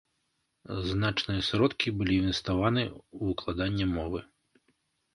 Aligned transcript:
Значныя 0.91 1.41
сродкі 1.49 1.95
былі 1.99 2.13
інвеставаны 2.23 2.83
ў 2.89 3.19
выкладанне 3.31 3.85
мовы. 3.97 4.29